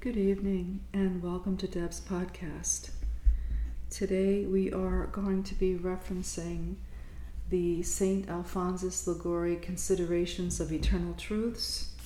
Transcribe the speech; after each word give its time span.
Good 0.00 0.16
evening 0.16 0.82
and 0.92 1.20
welcome 1.24 1.56
to 1.56 1.66
Deb's 1.66 2.00
podcast. 2.00 2.90
Today 3.90 4.46
we 4.46 4.72
are 4.72 5.06
going 5.06 5.42
to 5.42 5.56
be 5.56 5.74
referencing 5.74 6.76
the 7.50 7.82
St. 7.82 8.28
Alphonsus 8.28 9.08
Liguori 9.08 9.56
Considerations 9.56 10.60
of 10.60 10.72
Eternal 10.72 11.14
Truths, 11.14 11.96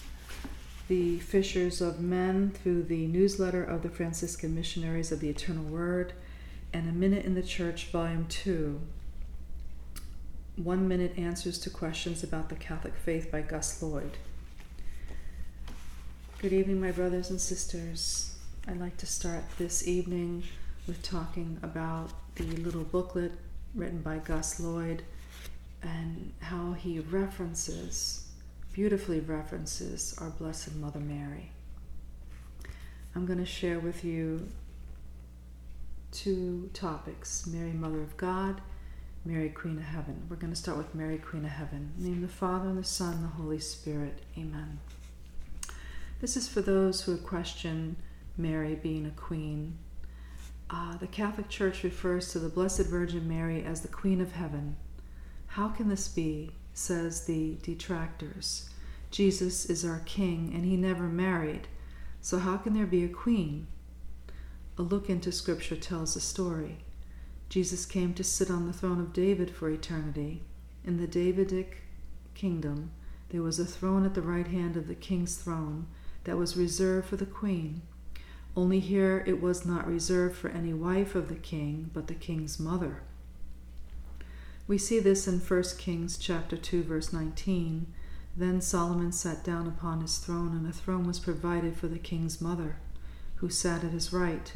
the 0.88 1.18
Fishers 1.18 1.82
of 1.82 2.00
Men 2.00 2.52
through 2.52 2.84
the 2.84 3.06
newsletter 3.08 3.62
of 3.62 3.82
the 3.82 3.90
Franciscan 3.90 4.54
Missionaries 4.54 5.12
of 5.12 5.20
the 5.20 5.28
Eternal 5.28 5.64
Word, 5.64 6.14
and 6.72 6.88
A 6.88 6.92
Minute 6.92 7.26
in 7.26 7.34
the 7.34 7.42
Church, 7.42 7.88
Volume 7.88 8.24
2. 8.26 8.80
One 10.56 10.88
Minute 10.88 11.18
Answers 11.18 11.58
to 11.58 11.68
Questions 11.68 12.24
about 12.24 12.48
the 12.48 12.54
Catholic 12.54 12.94
Faith 12.96 13.30
by 13.30 13.42
Gus 13.42 13.82
Lloyd. 13.82 14.16
Good 16.42 16.54
evening, 16.54 16.80
my 16.80 16.90
brothers 16.90 17.30
and 17.30 17.40
sisters. 17.40 18.34
I'd 18.66 18.80
like 18.80 18.96
to 18.96 19.06
start 19.06 19.44
this 19.58 19.86
evening 19.86 20.42
with 20.88 21.00
talking 21.00 21.56
about 21.62 22.10
the 22.34 22.42
little 22.42 22.82
booklet 22.82 23.30
written 23.76 24.02
by 24.02 24.18
Gus 24.18 24.58
Lloyd 24.58 25.04
and 25.84 26.32
how 26.40 26.72
he 26.72 26.98
references, 26.98 28.26
beautifully 28.72 29.20
references, 29.20 30.16
our 30.18 30.30
Blessed 30.30 30.74
Mother 30.74 30.98
Mary. 30.98 31.52
I'm 33.14 33.24
going 33.24 33.38
to 33.38 33.46
share 33.46 33.78
with 33.78 34.04
you 34.04 34.48
two 36.10 36.70
topics 36.74 37.46
Mary, 37.46 37.70
Mother 37.70 38.02
of 38.02 38.16
God, 38.16 38.60
Mary, 39.24 39.48
Queen 39.48 39.76
of 39.76 39.84
Heaven. 39.84 40.26
We're 40.28 40.34
going 40.34 40.52
to 40.52 40.58
start 40.58 40.76
with 40.76 40.92
Mary, 40.92 41.18
Queen 41.18 41.44
of 41.44 41.52
Heaven. 41.52 41.92
name 41.98 42.20
the 42.20 42.26
Father, 42.26 42.68
and 42.68 42.78
the 42.78 42.82
Son, 42.82 43.12
and 43.14 43.24
the 43.26 43.28
Holy 43.28 43.60
Spirit. 43.60 44.18
Amen. 44.36 44.80
This 46.22 46.36
is 46.36 46.46
for 46.46 46.60
those 46.62 47.02
who 47.02 47.16
question 47.16 47.96
Mary 48.36 48.76
being 48.76 49.06
a 49.06 49.10
queen. 49.10 49.76
Uh, 50.70 50.96
the 50.98 51.08
Catholic 51.08 51.48
Church 51.48 51.82
refers 51.82 52.30
to 52.30 52.38
the 52.38 52.48
Blessed 52.48 52.86
Virgin 52.86 53.26
Mary 53.26 53.64
as 53.64 53.80
the 53.80 53.88
Queen 53.88 54.20
of 54.20 54.30
Heaven. 54.30 54.76
How 55.48 55.70
can 55.70 55.88
this 55.88 56.06
be? 56.06 56.52
says 56.74 57.24
the 57.24 57.56
detractors. 57.64 58.70
Jesus 59.10 59.66
is 59.66 59.84
our 59.84 59.98
King 60.06 60.52
and 60.54 60.64
he 60.64 60.76
never 60.76 61.08
married, 61.08 61.66
so 62.20 62.38
how 62.38 62.56
can 62.56 62.74
there 62.74 62.86
be 62.86 63.02
a 63.02 63.08
queen? 63.08 63.66
A 64.78 64.82
look 64.82 65.10
into 65.10 65.32
Scripture 65.32 65.74
tells 65.74 66.14
the 66.14 66.20
story. 66.20 66.84
Jesus 67.48 67.84
came 67.84 68.14
to 68.14 68.22
sit 68.22 68.48
on 68.48 68.68
the 68.68 68.72
throne 68.72 69.00
of 69.00 69.12
David 69.12 69.50
for 69.50 69.68
eternity. 69.68 70.44
In 70.84 70.98
the 70.98 71.08
Davidic 71.08 71.82
kingdom, 72.36 72.92
there 73.30 73.42
was 73.42 73.58
a 73.58 73.66
throne 73.66 74.06
at 74.06 74.14
the 74.14 74.22
right 74.22 74.46
hand 74.46 74.76
of 74.76 74.86
the 74.86 74.94
king's 74.94 75.34
throne 75.34 75.88
that 76.24 76.36
was 76.36 76.56
reserved 76.56 77.08
for 77.08 77.16
the 77.16 77.26
queen. 77.26 77.82
Only 78.56 78.80
here 78.80 79.24
it 79.26 79.40
was 79.40 79.64
not 79.64 79.86
reserved 79.86 80.36
for 80.36 80.50
any 80.50 80.74
wife 80.74 81.14
of 81.14 81.28
the 81.28 81.34
king, 81.34 81.90
but 81.94 82.06
the 82.06 82.14
king's 82.14 82.60
mother. 82.60 83.02
We 84.68 84.78
see 84.78 85.00
this 85.00 85.26
in 85.26 85.40
1 85.40 85.62
Kings 85.78 86.16
chapter 86.18 86.56
2 86.56 86.82
verse 86.84 87.12
19. 87.12 87.86
Then 88.36 88.60
Solomon 88.60 89.12
sat 89.12 89.42
down 89.42 89.66
upon 89.66 90.00
his 90.00 90.18
throne, 90.18 90.52
and 90.56 90.66
a 90.66 90.72
throne 90.72 91.06
was 91.06 91.18
provided 91.18 91.76
for 91.76 91.88
the 91.88 91.98
king's 91.98 92.40
mother, 92.40 92.76
who 93.36 93.48
sat 93.48 93.84
at 93.84 93.90
his 93.90 94.12
right. 94.12 94.52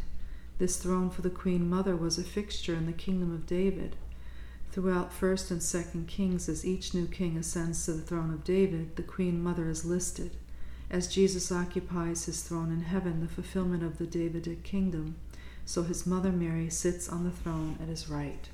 This 0.58 0.76
throne 0.76 1.10
for 1.10 1.22
the 1.22 1.30
queen 1.30 1.68
mother 1.68 1.96
was 1.96 2.16
a 2.16 2.24
fixture 2.24 2.74
in 2.74 2.86
the 2.86 2.92
kingdom 2.92 3.34
of 3.34 3.46
David. 3.46 3.96
Throughout 4.70 5.12
1st 5.12 5.50
and 5.50 5.60
2nd 5.60 6.06
Kings, 6.06 6.48
as 6.48 6.64
each 6.64 6.94
new 6.94 7.06
king 7.06 7.36
ascends 7.36 7.84
to 7.84 7.92
the 7.92 8.02
throne 8.02 8.32
of 8.32 8.44
David, 8.44 8.96
the 8.96 9.02
queen 9.02 9.42
mother 9.42 9.68
is 9.68 9.84
listed 9.84 10.36
as 10.90 11.08
Jesus 11.08 11.50
occupies 11.50 12.26
his 12.26 12.42
throne 12.42 12.70
in 12.70 12.82
heaven, 12.82 13.20
the 13.20 13.28
fulfillment 13.28 13.82
of 13.82 13.98
the 13.98 14.06
Davidic 14.06 14.62
kingdom, 14.62 15.16
so 15.64 15.82
his 15.82 16.06
mother 16.06 16.30
Mary 16.30 16.70
sits 16.70 17.08
on 17.08 17.24
the 17.24 17.30
throne 17.30 17.76
at 17.82 17.88
his 17.88 18.08
right. 18.08 18.48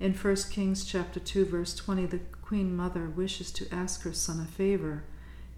In 0.00 0.14
1 0.14 0.36
Kings 0.50 0.84
chapter 0.84 1.20
2 1.20 1.44
verse 1.44 1.74
20, 1.74 2.06
the 2.06 2.20
queen 2.42 2.74
mother 2.74 3.08
wishes 3.08 3.52
to 3.52 3.72
ask 3.72 4.02
her 4.02 4.12
son 4.12 4.40
a 4.40 4.44
favor. 4.44 5.04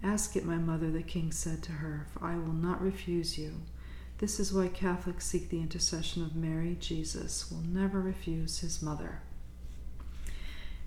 Ask 0.03 0.35
it, 0.35 0.45
my 0.45 0.57
mother, 0.57 0.89
the 0.89 1.03
king 1.03 1.31
said 1.31 1.61
to 1.63 1.73
her, 1.73 2.07
for 2.11 2.25
I 2.25 2.35
will 2.35 2.53
not 2.53 2.81
refuse 2.81 3.37
you. 3.37 3.53
This 4.17 4.39
is 4.39 4.53
why 4.53 4.67
Catholics 4.67 5.25
seek 5.25 5.49
the 5.49 5.61
intercession 5.61 6.23
of 6.23 6.35
Mary. 6.35 6.77
Jesus 6.79 7.51
will 7.51 7.61
never 7.61 7.99
refuse 7.99 8.59
his 8.59 8.81
mother. 8.81 9.21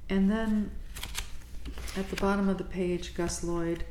And 0.09 0.31
then 0.31 0.71
at 1.97 2.11
the 2.11 2.17
bottom 2.17 2.49
of 2.49 2.59
the 2.59 2.65
page, 2.65 3.15
Gus 3.15 3.43
Lloyd 3.43 3.85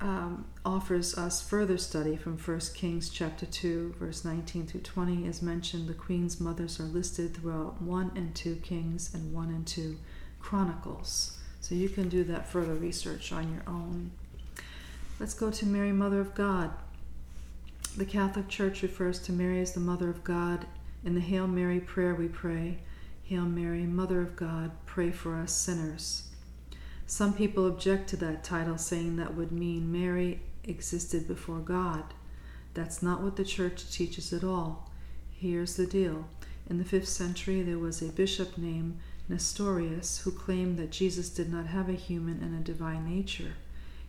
um, 0.00 0.46
offers 0.64 1.16
us 1.18 1.42
further 1.42 1.76
study 1.76 2.16
from 2.16 2.38
1 2.38 2.60
Kings 2.74 3.10
chapter 3.10 3.44
2, 3.44 3.96
verse 3.98 4.24
19 4.24 4.66
through 4.66 4.80
20. 4.80 5.26
As 5.26 5.42
mentioned, 5.42 5.88
the 5.88 5.94
queen's 5.94 6.40
mothers 6.40 6.80
are 6.80 6.84
listed 6.84 7.34
throughout 7.34 7.82
1 7.82 8.12
and 8.14 8.34
2 8.34 8.56
Kings 8.56 9.14
and 9.14 9.32
1 9.32 9.48
and 9.48 9.66
2 9.66 9.96
Chronicles. 10.40 11.38
So 11.60 11.74
you 11.74 11.90
can 11.90 12.08
do 12.08 12.24
that 12.24 12.48
further 12.48 12.74
research 12.74 13.30
on 13.32 13.52
your 13.52 13.62
own. 13.66 14.12
Let's 15.18 15.34
go 15.34 15.50
to 15.50 15.66
Mary, 15.66 15.92
Mother 15.92 16.20
of 16.20 16.34
God. 16.34 16.70
The 17.96 18.06
Catholic 18.06 18.48
Church 18.48 18.82
refers 18.82 19.18
to 19.20 19.32
Mary 19.32 19.60
as 19.60 19.72
the 19.72 19.80
Mother 19.80 20.08
of 20.08 20.24
God. 20.24 20.66
In 21.04 21.14
the 21.14 21.20
Hail 21.20 21.46
Mary 21.46 21.80
prayer, 21.80 22.14
we 22.14 22.28
pray, 22.28 22.78
Hail 23.24 23.44
Mary, 23.44 23.82
Mother 23.82 24.22
of 24.22 24.34
God, 24.36 24.70
pray 24.86 25.10
for 25.10 25.36
us 25.36 25.52
sinners. 25.52 26.29
Some 27.10 27.34
people 27.34 27.66
object 27.66 28.08
to 28.10 28.16
that 28.18 28.44
title, 28.44 28.78
saying 28.78 29.16
that 29.16 29.34
would 29.34 29.50
mean 29.50 29.90
Mary 29.90 30.42
existed 30.62 31.26
before 31.26 31.58
God. 31.58 32.04
That's 32.72 33.02
not 33.02 33.20
what 33.20 33.34
the 33.34 33.44
church 33.44 33.90
teaches 33.90 34.32
at 34.32 34.44
all. 34.44 34.88
Here's 35.32 35.74
the 35.74 35.88
deal. 35.88 36.28
In 36.68 36.78
the 36.78 36.84
5th 36.84 37.08
century, 37.08 37.62
there 37.62 37.80
was 37.80 38.00
a 38.00 38.12
bishop 38.12 38.56
named 38.56 39.00
Nestorius 39.28 40.20
who 40.20 40.30
claimed 40.30 40.78
that 40.78 40.92
Jesus 40.92 41.30
did 41.30 41.52
not 41.52 41.66
have 41.66 41.88
a 41.88 41.94
human 41.94 42.40
and 42.44 42.54
a 42.54 42.62
divine 42.62 43.12
nature. 43.12 43.54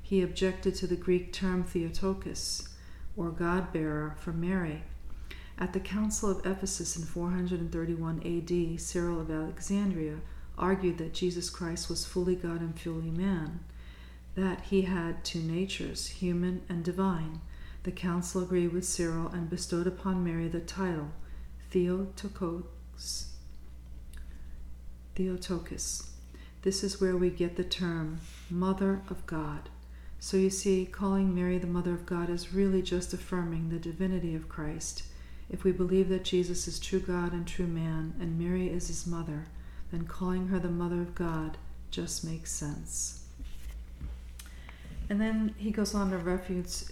He 0.04 0.22
objected 0.22 0.76
to 0.76 0.86
the 0.86 0.96
Greek 0.96 1.34
term 1.34 1.64
Theotokos, 1.64 2.70
or 3.18 3.32
God 3.32 3.74
bearer, 3.74 4.16
for 4.20 4.32
Mary. 4.32 4.84
At 5.58 5.74
the 5.74 5.80
Council 5.80 6.30
of 6.30 6.46
Ephesus 6.46 6.96
in 6.96 7.06
431 7.06 8.20
AD, 8.20 8.80
Cyril 8.80 9.20
of 9.20 9.32
Alexandria 9.32 10.18
argued 10.58 10.98
that 10.98 11.14
Jesus 11.14 11.50
Christ 11.50 11.90
was 11.90 12.06
fully 12.06 12.36
God 12.36 12.62
and 12.62 12.80
fully 12.80 13.10
man, 13.10 13.62
that 14.36 14.62
he 14.62 14.84
had 14.84 15.24
two 15.24 15.42
natures, 15.42 16.08
human 16.08 16.62
and 16.70 16.84
divine. 16.84 17.42
The 17.84 17.92
council 17.92 18.44
agreed 18.44 18.74
with 18.74 18.86
Cyril 18.86 19.28
and 19.28 19.50
bestowed 19.50 19.88
upon 19.88 20.24
Mary 20.24 20.48
the 20.48 20.60
title 20.60 21.10
Theotokos. 21.72 23.34
Theotokos. 25.16 26.12
This 26.62 26.84
is 26.84 27.02
where 27.02 27.18
we 27.18 27.30
get 27.32 27.56
the 27.56 27.64
term 27.64 28.20
Mother 28.50 29.02
of 29.10 29.26
God. 29.26 29.70
So 30.20 30.38
you 30.38 30.52
see, 30.52 30.86
calling 30.86 31.34
Mary 31.34 31.58
the 31.58 31.66
Mother 31.66 31.94
of 31.94 32.06
God 32.06 32.30
is 32.30 32.54
really 32.54 32.84
just 32.84 33.12
affirming 33.14 33.70
the 33.70 33.80
divinity 33.80 34.36
of 34.36 34.48
Christ. 34.48 35.04
If 35.50 35.64
we 35.64 35.72
believe 35.72 36.10
that 36.10 36.24
Jesus 36.24 36.68
is 36.68 36.80
true 36.80 37.00
God 37.00 37.34
and 37.34 37.48
true 37.48 37.66
man, 37.66 38.14
and 38.20 38.38
Mary 38.38 38.70
is 38.70 38.88
his 38.88 39.08
mother, 39.08 39.48
then 39.92 40.06
calling 40.06 40.48
her 40.48 40.60
the 40.60 40.70
Mother 40.70 41.02
of 41.02 41.14
God 41.14 41.58
just 41.92 42.24
makes 42.24 42.52
sense. 42.52 43.26
And 45.10 45.20
then 45.20 45.54
he 45.58 45.72
goes 45.72 45.94
on 45.94 46.12
to 46.12 46.18
reference, 46.18 46.90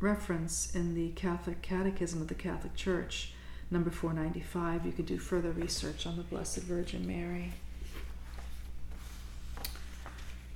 reference 0.00 0.74
in 0.74 0.94
the 0.94 1.10
Catholic 1.10 1.62
Catechism 1.62 2.20
of 2.20 2.26
the 2.26 2.34
Catholic 2.34 2.74
Church, 2.74 3.32
number 3.70 3.90
495. 3.90 4.84
You 4.84 4.92
could 4.92 5.06
do 5.06 5.18
further 5.18 5.52
research 5.52 6.04
on 6.04 6.16
the 6.16 6.24
Blessed 6.24 6.62
Virgin 6.62 7.06
Mary. 7.06 7.52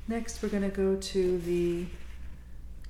Next, 0.09 0.43
we're 0.43 0.49
going 0.49 0.69
to 0.69 0.77
go 0.77 0.97
to 0.97 1.39
the 1.39 1.87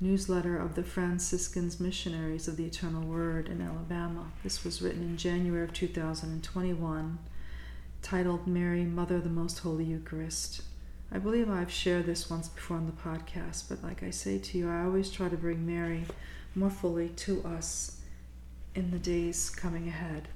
newsletter 0.00 0.56
of 0.56 0.74
the 0.74 0.82
Franciscans 0.82 1.78
Missionaries 1.78 2.48
of 2.48 2.56
the 2.56 2.64
Eternal 2.64 3.02
Word 3.02 3.48
in 3.48 3.60
Alabama. 3.60 4.32
This 4.42 4.64
was 4.64 4.80
written 4.80 5.02
in 5.02 5.18
January 5.18 5.62
of 5.62 5.74
2021 5.74 7.18
titled 8.02 8.48
Mary, 8.48 8.84
Mother 8.84 9.16
of 9.16 9.24
the 9.24 9.30
Most 9.30 9.60
Holy 9.60 9.84
Eucharist. 9.84 10.62
I 11.12 11.18
believe 11.18 11.48
I've 11.48 11.70
shared 11.70 12.06
this 12.06 12.28
once 12.28 12.48
before 12.48 12.76
on 12.76 12.86
the 12.86 12.92
podcast, 12.92 13.68
but 13.68 13.82
like 13.82 14.02
I 14.02 14.10
say 14.10 14.38
to 14.38 14.58
you, 14.58 14.68
I 14.68 14.82
always 14.82 15.10
try 15.10 15.28
to 15.28 15.36
bring 15.36 15.64
Mary 15.64 16.04
more 16.54 16.70
fully 16.70 17.10
to 17.10 17.44
us 17.44 18.00
in 18.74 18.90
the 18.90 18.98
days 18.98 19.50
coming 19.50 19.86
ahead. 19.86 20.28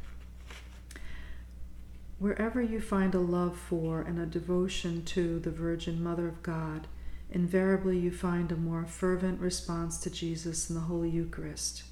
Wherever 2.18 2.62
you 2.62 2.80
find 2.80 3.14
a 3.14 3.18
love 3.18 3.56
for 3.56 4.00
and 4.00 4.18
a 4.18 4.26
devotion 4.26 5.04
to 5.06 5.40
the 5.40 5.50
Virgin 5.50 6.02
Mother 6.02 6.28
of 6.28 6.42
God, 6.42 6.86
invariably 7.30 7.98
you 7.98 8.12
find 8.12 8.52
a 8.52 8.56
more 8.56 8.86
fervent 8.86 9.40
response 9.40 9.98
to 9.98 10.10
Jesus 10.10 10.70
in 10.70 10.76
the 10.76 10.82
Holy 10.82 11.10
Eucharist. 11.10 11.82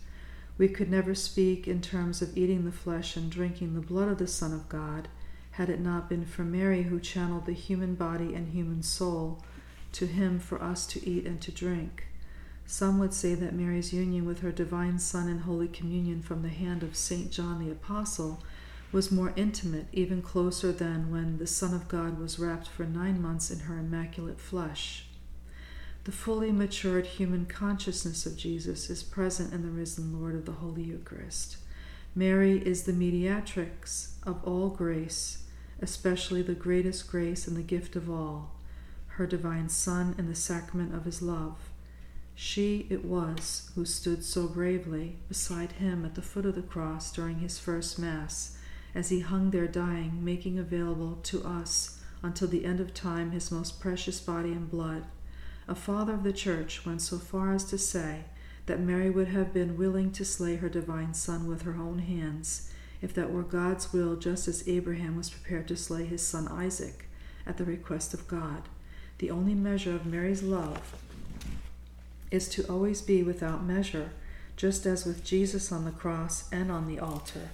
We 0.57 0.69
could 0.69 0.91
never 0.91 1.17
speak 1.17 1.67
in 1.67 1.81
terms 1.81 2.23
of 2.23 2.37
eating 2.37 2.65
the 2.65 2.73
flesh 2.73 3.17
and 3.17 3.29
drinking 3.29 3.75
the 3.75 3.81
blood 3.81 4.09
of 4.09 4.19
the 4.19 4.29
Son 4.29 4.53
of 4.53 4.69
God 4.69 5.09
had 5.57 5.69
it 5.69 5.81
not 5.81 6.09
been 6.09 6.25
for 6.25 6.43
Mary 6.43 6.83
who 6.85 6.99
channeled 6.99 7.47
the 7.47 7.53
human 7.53 7.95
body 7.95 8.35
and 8.35 8.49
human 8.49 8.83
soul 8.83 9.43
to 9.93 10.07
him 10.07 10.41
for 10.41 10.61
us 10.61 10.85
to 10.87 11.09
eat 11.09 11.27
and 11.27 11.41
to 11.41 11.53
drink. 11.53 12.09
Some 12.67 12.99
would 12.99 13.15
say 13.15 13.35
that 13.35 13.55
Mary's 13.55 13.93
union 13.93 14.25
with 14.25 14.41
her 14.41 14.51
divine 14.51 14.99
Son 14.99 15.29
in 15.29 15.41
Holy 15.41 15.69
Communion 15.69 16.23
from 16.23 16.43
the 16.43 16.49
hand 16.49 16.83
of 16.83 16.97
St. 16.97 17.31
John 17.31 17.65
the 17.65 17.71
Apostle 17.71 18.43
was 18.91 19.13
more 19.13 19.33
intimate, 19.37 19.87
even 19.93 20.23
closer 20.23 20.73
than 20.73 21.11
when 21.11 21.39
the 21.39 21.47
Son 21.47 21.73
of 21.73 21.89
God 21.89 22.19
was 22.19 22.39
wrapped 22.39 22.69
for 22.69 22.85
nine 22.85 23.21
months 23.21 23.51
in 23.51 23.61
her 23.61 23.79
immaculate 23.79 24.41
flesh. 24.41 25.07
The 26.05 26.13
fully 26.13 26.53
matured 26.53 27.07
human 27.07 27.47
consciousness 27.47 28.27
of 28.27 28.37
Jesus 28.37 28.91
is 28.91 29.03
present 29.03 29.53
in 29.53 29.63
the 29.63 29.71
risen 29.71 30.21
Lord 30.21 30.35
of 30.35 30.47
the 30.47 30.53
Holy 30.53 30.83
Eucharist. 30.83 31.59
Mary 32.15 32.59
is 32.59 32.85
the 32.85 32.93
mediatrix 32.93 34.19
of 34.25 34.43
all 34.45 34.69
grace, 34.69 35.44
especially 35.81 36.43
the 36.43 36.55
greatest 36.55 37.11
grace 37.11 37.47
and 37.47 37.57
the 37.57 37.63
gift 37.63 37.97
of 37.97 38.11
all, 38.11 38.53
her 39.09 39.27
divine 39.27 39.69
Son 39.69 40.15
and 40.19 40.29
the 40.29 40.35
sacrament 40.35 40.95
of 40.95 41.05
his 41.05 41.23
love. 41.23 41.57
She 42.35 42.87
it 42.91 43.05
was 43.05 43.71
who 43.75 43.85
stood 43.85 44.25
so 44.25 44.49
bravely 44.49 45.17
beside 45.29 45.73
him 45.73 46.05
at 46.05 46.15
the 46.15 46.23
foot 46.23 46.47
of 46.47 46.57
the 46.57 46.63
cross 46.63 47.13
during 47.13 47.39
his 47.39 47.59
first 47.59 47.99
Mass 47.99 48.59
as 48.95 49.09
he 49.09 49.21
hung 49.21 49.51
there 49.51 49.69
dying, 49.69 50.25
making 50.25 50.59
available 50.59 51.19
to 51.25 51.45
us 51.45 52.01
until 52.23 52.49
the 52.49 52.65
end 52.65 52.81
of 52.81 52.95
time 52.95 53.31
his 53.31 53.51
most 53.51 53.81
precious 53.81 54.21
body 54.21 54.53
and 54.53 54.71
blood. 54.71 55.05
A 55.69 55.75
father 55.75 56.15
of 56.15 56.23
the 56.23 56.33
church 56.33 56.85
went 56.85 57.03
so 57.03 57.19
far 57.19 57.53
as 57.53 57.65
to 57.67 57.79
say 57.79 58.25
that 58.67 58.81
Mary 58.81 59.11
would 59.11 59.29
have 59.29 59.53
been 59.53 59.77
willing 59.77 60.11
to 60.13 60.25
slay 60.25 60.57
her 60.57 60.69
divine 60.69 61.15
son 61.15 61.47
with 61.47 61.63
her 61.63 61.75
own 61.75 62.01
hands, 62.01 62.71
if 63.05 63.13
that 63.13 63.31
were 63.31 63.43
God's 63.43 63.93
will, 63.93 64.17
just 64.17 64.49
as 64.49 64.67
Abraham 64.67 65.15
was 65.15 65.29
prepared 65.29 65.69
to 65.69 65.77
slay 65.77 66.07
his 66.07 66.27
son 66.27 66.49
Isaac 66.49 67.05
at 67.47 67.59
the 67.59 67.65
request 67.65 68.15
of 68.15 68.27
God. 68.27 68.63
The 69.19 69.31
only 69.31 69.55
measure 69.55 69.95
of 69.95 70.07
Mary's 70.07 70.43
love 70.43 70.97
is 72.31 72.49
to 72.49 72.65
always 72.67 73.03
be 73.03 73.23
without 73.23 73.63
measure, 73.63 74.13
just 74.57 74.87
as 74.87 75.05
with 75.05 75.23
Jesus 75.23 75.71
on 75.71 75.85
the 75.85 75.91
cross 75.91 76.49
and 76.51 76.73
on 76.73 76.89
the 76.89 76.99
altar. 76.99 77.51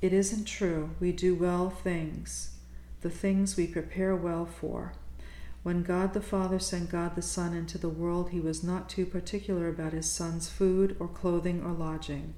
It 0.00 0.14
isn't 0.14 0.46
true. 0.46 0.88
We 1.00 1.12
do 1.12 1.34
well 1.34 1.68
things, 1.68 2.56
the 3.02 3.10
things 3.10 3.58
we 3.58 3.66
prepare 3.66 4.16
well 4.16 4.46
for. 4.46 4.94
When 5.64 5.82
God 5.82 6.14
the 6.14 6.22
Father 6.22 6.58
sent 6.58 6.90
God 6.90 7.14
the 7.14 7.20
Son 7.20 7.52
into 7.52 7.76
the 7.76 7.90
world, 7.90 8.30
he 8.30 8.40
was 8.40 8.64
not 8.64 8.88
too 8.88 9.04
particular 9.04 9.68
about 9.68 9.92
his 9.92 10.10
Son's 10.10 10.48
food 10.48 10.96
or 10.98 11.08
clothing 11.08 11.62
or 11.62 11.72
lodging, 11.72 12.32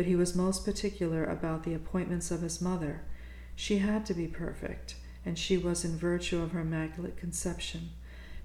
but 0.00 0.06
he 0.06 0.16
was 0.16 0.34
most 0.34 0.64
particular 0.64 1.26
about 1.26 1.62
the 1.62 1.74
appointments 1.74 2.30
of 2.30 2.40
his 2.40 2.58
mother. 2.58 3.02
She 3.54 3.80
had 3.80 4.06
to 4.06 4.14
be 4.14 4.26
perfect, 4.26 4.94
and 5.26 5.38
she 5.38 5.58
was 5.58 5.84
in 5.84 5.98
virtue 5.98 6.40
of 6.40 6.52
her 6.52 6.60
immaculate 6.60 7.18
conception. 7.18 7.90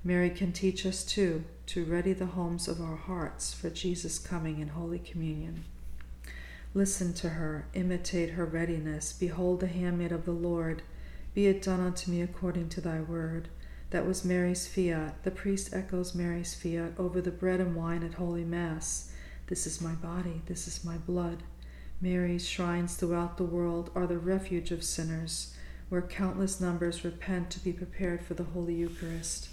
Mary 0.04 0.30
can 0.30 0.52
teach 0.52 0.86
us 0.86 1.06
too 1.06 1.46
to 1.68 1.86
ready 1.86 2.12
the 2.12 2.26
homes 2.26 2.68
of 2.68 2.82
our 2.82 2.98
hearts 2.98 3.54
for 3.54 3.70
Jesus' 3.70 4.20
coming 4.20 4.60
in 4.60 4.68
Holy 4.68 5.00
Communion. 5.00 5.64
Listen 6.74 7.14
to 7.14 7.30
her, 7.30 7.68
imitate 7.74 8.32
her 8.32 8.46
readiness. 8.46 9.14
Behold 9.14 9.62
the 9.62 9.68
handmaid 9.68 10.12
of 10.12 10.26
the 10.26 10.34
Lord. 10.34 10.82
Be 11.34 11.48
it 11.48 11.62
done 11.62 11.80
unto 11.80 12.12
me 12.12 12.22
according 12.22 12.68
to 12.68 12.82
thy 12.82 13.00
word. 13.00 13.48
That 13.92 14.06
was 14.06 14.26
Mary's 14.26 14.68
fiat. 14.68 15.24
The 15.24 15.32
priest 15.32 15.74
echoes 15.74 16.14
Mary's 16.14 16.54
fiat 16.54 16.96
over 17.00 17.22
the 17.22 17.32
bread 17.32 17.62
and 17.62 17.78
wine 17.78 18.04
at 18.04 18.16
Holy 18.16 18.44
Mass. 18.44 19.14
This 19.48 19.68
is 19.68 19.80
my 19.80 19.94
body, 19.94 20.42
this 20.48 20.68
is 20.68 20.84
my 20.84 20.98
blood. 20.98 21.44
Mary's 22.02 22.48
shrines 22.48 22.96
throughout 22.96 23.38
the 23.38 23.44
world 23.44 23.92
are 23.94 24.08
the 24.08 24.18
refuge 24.18 24.72
of 24.72 24.84
sinners, 24.84 25.56
where 25.90 26.02
countless 26.02 26.60
numbers 26.60 27.06
repent 27.06 27.52
to 27.52 27.60
be 27.60 27.72
prepared 27.72 28.24
for 28.24 28.34
the 28.34 28.44
Holy 28.44 28.74
Eucharist. 28.74 29.50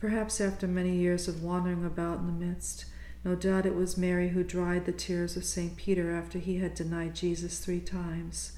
Perhaps 0.00 0.40
after 0.40 0.66
many 0.66 0.96
years 0.96 1.28
of 1.28 1.44
wandering 1.44 1.84
about 1.84 2.18
in 2.18 2.26
the 2.26 2.44
midst, 2.44 2.86
no 3.24 3.36
doubt 3.36 3.66
it 3.66 3.74
was 3.74 3.96
Mary 3.96 4.30
who 4.30 4.42
dried 4.42 4.84
the 4.84 4.92
tears 4.92 5.36
of 5.36 5.44
St. 5.44 5.76
Peter 5.76 6.10
after 6.10 6.38
he 6.38 6.58
had 6.58 6.74
denied 6.74 7.14
Jesus 7.14 7.60
three 7.60 7.80
times, 7.80 8.52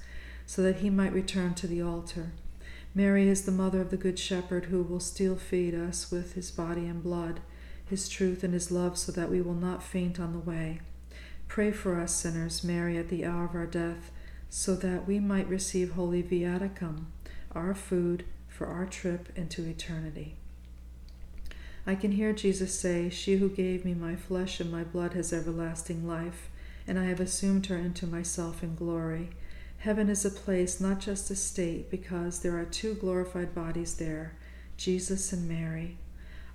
so 0.46 0.62
that 0.62 0.76
he 0.76 0.88
might 0.88 1.12
return 1.12 1.52
to 1.54 1.66
the 1.66 1.82
altar. 1.82 2.32
Mary 2.94 3.28
is 3.28 3.44
the 3.44 3.52
mother 3.52 3.80
of 3.80 3.90
the 3.90 3.96
Good 3.96 4.18
Shepherd 4.18 4.66
who 4.66 4.82
will 4.82 5.00
still 5.00 5.36
feed 5.36 5.74
us 5.74 6.10
with 6.10 6.34
his 6.34 6.50
body 6.50 6.86
and 6.86 7.02
blood, 7.02 7.40
his 7.92 8.08
truth 8.08 8.42
and 8.42 8.52
his 8.52 8.72
love, 8.72 8.98
so 8.98 9.12
that 9.12 9.30
we 9.30 9.40
will 9.40 9.54
not 9.54 9.82
faint 9.82 10.18
on 10.18 10.32
the 10.32 10.38
way. 10.38 10.80
Pray 11.46 11.70
for 11.70 12.00
us 12.00 12.14
sinners, 12.14 12.64
Mary, 12.64 12.98
at 12.98 13.08
the 13.08 13.24
hour 13.24 13.44
of 13.44 13.54
our 13.54 13.66
death, 13.66 14.10
so 14.50 14.74
that 14.74 15.06
we 15.06 15.20
might 15.20 15.48
receive 15.48 15.92
holy 15.92 16.22
viaticum, 16.22 17.04
our 17.52 17.74
food 17.74 18.24
for 18.48 18.66
our 18.66 18.86
trip 18.86 19.28
into 19.36 19.64
eternity. 19.64 20.34
I 21.86 21.94
can 21.94 22.12
hear 22.12 22.32
Jesus 22.32 22.78
say, 22.78 23.10
She 23.10 23.36
who 23.36 23.48
gave 23.48 23.84
me 23.84 23.92
my 23.94 24.16
flesh 24.16 24.60
and 24.60 24.70
my 24.70 24.84
blood 24.84 25.14
has 25.14 25.32
everlasting 25.32 26.06
life, 26.06 26.48
and 26.86 26.98
I 26.98 27.04
have 27.04 27.20
assumed 27.20 27.66
her 27.66 27.76
into 27.76 28.06
myself 28.06 28.62
in 28.62 28.74
glory. 28.74 29.30
Heaven 29.78 30.08
is 30.08 30.24
a 30.24 30.30
place, 30.30 30.80
not 30.80 31.00
just 31.00 31.30
a 31.30 31.36
state, 31.36 31.90
because 31.90 32.40
there 32.40 32.56
are 32.56 32.64
two 32.64 32.94
glorified 32.94 33.54
bodies 33.54 33.96
there 33.96 34.34
Jesus 34.76 35.32
and 35.32 35.48
Mary. 35.48 35.96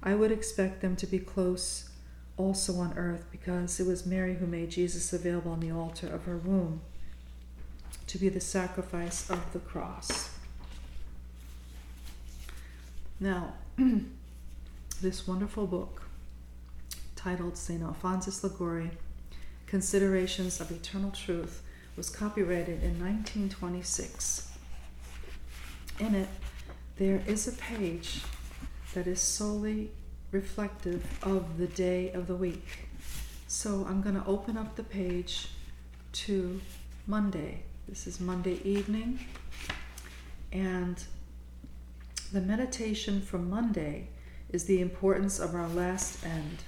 I 0.02 0.16
would 0.16 0.32
expect 0.32 0.82
them 0.82 0.96
to 0.98 1.08
be 1.08 1.20
close 1.20 1.90
also 2.38 2.76
on 2.76 2.94
earth, 2.98 3.26
because 3.32 3.80
it 3.80 3.88
was 3.88 4.06
Mary 4.06 4.36
who 4.36 4.46
made 4.46 4.70
Jesus 4.70 5.12
available 5.12 5.52
on 5.52 5.60
the 5.60 5.72
altar 5.72 6.08
of 6.08 6.26
her 6.26 6.38
womb 6.38 6.82
to 8.06 8.18
be 8.18 8.30
the 8.30 8.40
sacrifice 8.40 9.30
of 9.30 9.52
the 9.54 9.60
cross. 9.60 10.30
Now, 13.20 13.56
this 15.02 15.28
wonderful 15.28 15.66
book 15.66 16.04
titled 17.16 17.58
St. 17.58 17.82
Alphonsus 17.82 18.44
Liguori 18.44 18.92
Considerations 19.66 20.62
of 20.62 20.72
Eternal 20.72 21.12
Truth 21.12 21.62
was 21.98 22.10
copyrighted 22.10 22.84
in 22.84 23.00
1926. 23.04 24.52
In 26.00 26.16
it, 26.16 26.30
there 26.98 27.22
is 27.28 27.48
a 27.48 27.52
page 27.54 28.22
that 28.98 29.06
is 29.06 29.22
solely 29.22 29.92
reflective 30.32 31.06
of 31.22 31.60
the 31.60 31.68
day 31.68 32.10
of 32.14 32.26
the 32.26 32.36
week. 32.36 32.88
So 33.46 33.86
I'm 33.88 34.02
going 34.02 34.16
to 34.16 34.26
open 34.26 34.58
up 34.58 34.76
the 34.76 34.82
page 34.82 35.50
to 36.14 36.60
Monday. 37.06 37.62
This 37.88 38.08
is 38.08 38.20
Monday 38.20 38.60
evening. 38.64 39.20
And 40.52 41.04
the 42.34 42.42
meditation 42.42 43.22
from 43.22 43.52
Monday 43.52 44.08
is 44.50 44.64
the 44.64 44.82
importance 44.82 45.38
of 45.38 45.54
our 45.54 45.68
last 45.68 46.26
end. 46.26 46.64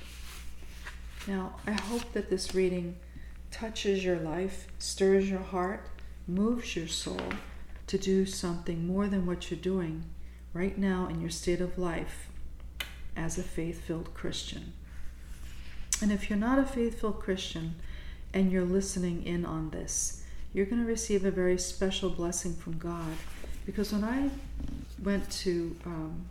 Now, 1.25 1.55
I 1.65 1.71
hope 1.71 2.13
that 2.13 2.29
this 2.29 2.53
reading 2.53 2.95
touches 3.49 4.05
your 4.05 4.19
life, 4.19 4.67
stirs 4.77 5.27
your 5.27 5.39
heart, 5.39 5.89
moves 6.27 6.75
your 6.75 6.89
soul 6.89 7.33
to 7.87 7.97
do 7.97 8.27
something 8.27 8.85
more 8.85 9.07
than 9.07 9.25
what 9.25 9.49
you're 9.49 9.59
doing 9.59 10.03
right 10.59 10.77
now 10.77 11.07
in 11.09 11.21
your 11.21 11.29
state 11.29 11.61
of 11.61 11.77
life 11.77 12.27
as 13.15 13.37
a 13.37 13.43
faith 13.43 13.81
filled 13.81 14.13
Christian. 14.13 14.73
And 16.01 16.11
if 16.11 16.29
you're 16.29 16.37
not 16.37 16.59
a 16.59 16.65
faithful 16.65 17.13
Christian 17.13 17.75
and 18.33 18.51
you're 18.51 18.65
listening 18.65 19.23
in 19.25 19.45
on 19.45 19.69
this, 19.69 20.23
you're 20.53 20.65
going 20.65 20.81
to 20.81 20.87
receive 20.87 21.23
a 21.23 21.31
very 21.31 21.57
special 21.57 22.09
blessing 22.09 22.53
from 22.55 22.77
God. 22.77 23.13
Because 23.65 23.93
when 23.93 24.03
I 24.03 24.29
went 25.01 25.29
to 25.43 25.77
um, 25.85 26.25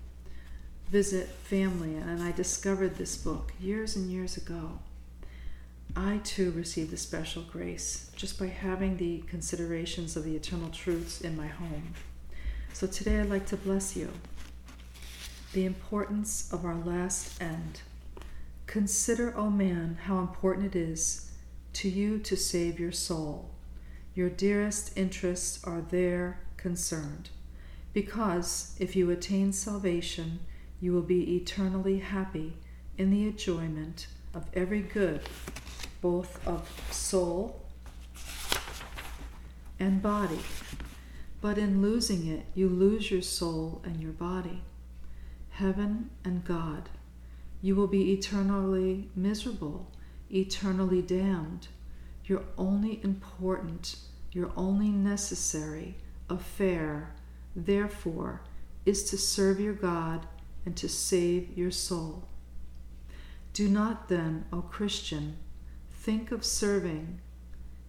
visit 0.91 1.29
family, 1.29 1.97
and 1.97 2.23
I 2.23 2.33
discovered 2.33 2.97
this 2.97 3.17
book 3.17 3.53
years 3.61 3.97
and 3.97 4.11
years 4.11 4.37
ago. 4.37 4.79
I 5.97 6.19
too 6.19 6.51
received 6.51 6.93
a 6.93 6.97
special 6.99 7.43
grace 7.43 8.11
just 8.15 8.39
by 8.39 8.47
having 8.47 8.99
the 8.99 9.23
considerations 9.27 10.17
of 10.17 10.25
the 10.25 10.37
eternal 10.37 10.69
truths 10.69 11.21
in 11.23 11.37
my 11.37 11.47
home. 11.47 11.95
So 12.79 12.87
today 12.87 13.19
I'd 13.19 13.29
like 13.29 13.47
to 13.47 13.57
bless 13.57 13.97
you. 13.97 14.09
The 15.53 15.65
importance 15.65 16.49
of 16.53 16.65
our 16.65 16.77
last 16.77 17.43
end. 17.43 17.81
Consider, 18.69 19.37
O 19.37 19.47
oh 19.47 19.51
man, 19.51 19.99
how 20.05 20.21
important 20.21 20.77
it 20.77 20.79
is 20.79 21.33
to 21.73 21.89
you 21.89 22.21
to 22.21 22.37
save 22.37 22.79
your 22.79 22.93
soul. 22.93 23.51
Your 24.15 24.31
dearest 24.31 24.97
interests 24.97 25.61
are 25.65 25.81
there 25.81 26.39
concerned. 26.57 27.31
Because 27.93 28.77
if 28.79 28.95
you 28.95 29.11
attain 29.11 29.53
salvation, 29.53 30.39
you 30.81 30.93
will 30.93 31.03
be 31.03 31.35
eternally 31.35 31.99
happy 31.99 32.59
in 32.97 33.11
the 33.11 33.25
enjoyment 33.27 34.07
of 34.33 34.47
every 34.55 34.83
good, 34.83 35.23
both 36.01 36.47
of 36.47 36.71
soul 36.93 37.61
and 39.81 40.01
body. 40.01 40.39
But 41.41 41.59
in 41.59 41.81
losing 41.81 42.27
it, 42.27 42.47
you 42.55 42.69
lose 42.69 43.11
your 43.11 43.23
soul 43.23 43.81
and 43.85 44.01
your 44.01 44.13
body, 44.13 44.63
heaven 45.51 46.11
and 46.25 46.45
God. 46.45 46.89
You 47.63 47.77
will 47.77 47.87
be 47.87 48.13
eternally 48.13 49.09
miserable, 49.15 49.91
eternally 50.31 51.03
damned. 51.03 51.69
Your 52.25 52.43
only 52.57 53.01
important, 53.03 53.97
your 54.33 54.51
only 54.57 54.91
necessary 54.91 55.97
affair, 56.29 57.15
therefore, 57.55 58.43
is 58.85 59.05
to 59.11 59.17
serve 59.17 59.61
your 59.61 59.75
God 59.75 60.27
and 60.67 60.77
to 60.77 60.89
save 60.89 61.57
your 61.57 61.71
soul. 61.71 62.25
Do 63.53 63.69
not 63.69 64.09
then, 64.09 64.45
O 64.53 64.61
Christian, 64.61 65.37
think 65.91 66.31
of 66.31 66.45
serving 66.45 67.21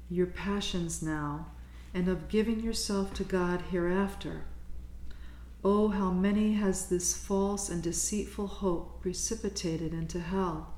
your 0.10 0.28
passions 0.28 1.02
now 1.02 1.48
and 1.94 2.08
of 2.08 2.30
giving 2.30 2.60
yourself 2.60 3.14
to 3.16 3.24
God 3.24 3.62
hereafter. 3.72 4.44
Oh, 5.64 5.90
how 5.90 6.12
many 6.12 6.54
has 6.54 6.88
this 6.88 7.18
false 7.18 7.70
and 7.70 7.84
deceitful 7.84 8.48
hope 8.48 9.02
precipitated 9.02 9.94
into 9.94 10.20
hell? 10.20 10.74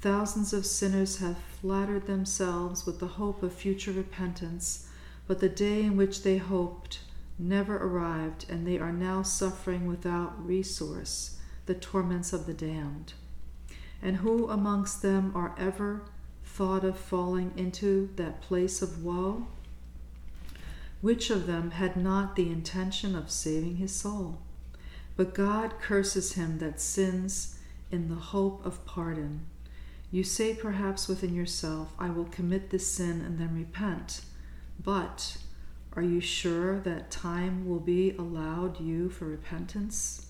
Thousands 0.00 0.52
of 0.52 0.64
sinners 0.64 1.18
have 1.18 1.36
flattered 1.38 2.06
themselves 2.06 2.86
with 2.86 3.00
the 3.00 3.06
hope 3.06 3.42
of 3.42 3.52
future 3.52 3.92
repentance, 3.92 4.88
but 5.26 5.40
the 5.40 5.48
day 5.48 5.82
in 5.82 5.96
which 5.96 6.22
they 6.22 6.38
hoped 6.38 7.00
never 7.38 7.76
arrived, 7.76 8.46
and 8.48 8.66
they 8.66 8.78
are 8.78 8.92
now 8.92 9.22
suffering 9.22 9.86
without 9.86 10.46
resource 10.46 11.38
the 11.66 11.74
torments 11.74 12.32
of 12.32 12.46
the 12.46 12.54
damned. 12.54 13.12
And 14.00 14.18
who 14.18 14.48
amongst 14.48 15.02
them 15.02 15.32
are 15.34 15.54
ever 15.58 16.02
thought 16.44 16.84
of 16.84 16.98
falling 16.98 17.52
into 17.56 18.10
that 18.16 18.40
place 18.40 18.80
of 18.80 19.02
woe? 19.02 19.48
Which 21.00 21.30
of 21.30 21.46
them 21.46 21.72
had 21.72 21.96
not 21.96 22.36
the 22.36 22.50
intention 22.50 23.14
of 23.14 23.30
saving 23.30 23.76
his 23.76 23.94
soul? 23.94 24.38
But 25.16 25.34
God 25.34 25.74
curses 25.80 26.32
him 26.32 26.58
that 26.58 26.80
sins 26.80 27.58
in 27.90 28.08
the 28.08 28.16
hope 28.16 28.64
of 28.64 28.84
pardon. 28.86 29.46
You 30.10 30.24
say 30.24 30.54
perhaps 30.54 31.08
within 31.08 31.34
yourself, 31.34 31.92
I 31.98 32.10
will 32.10 32.24
commit 32.24 32.70
this 32.70 32.90
sin 32.90 33.20
and 33.20 33.38
then 33.38 33.54
repent. 33.54 34.22
But 34.82 35.36
are 35.94 36.02
you 36.02 36.20
sure 36.20 36.78
that 36.80 37.10
time 37.10 37.66
will 37.66 37.80
be 37.80 38.14
allowed 38.18 38.80
you 38.80 39.08
for 39.08 39.24
repentance? 39.26 40.26